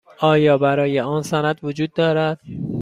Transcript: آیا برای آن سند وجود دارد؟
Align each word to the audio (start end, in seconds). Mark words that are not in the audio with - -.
آیا 0.19 0.57
برای 0.57 0.99
آن 0.99 1.21
سند 1.21 1.59
وجود 1.63 1.93
دارد؟ 1.93 2.39